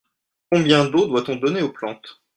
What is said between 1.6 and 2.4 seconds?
aux plantes?